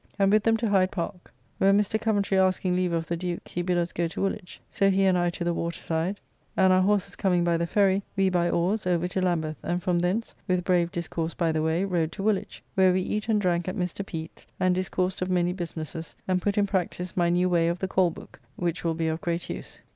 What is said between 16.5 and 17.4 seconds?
in practice my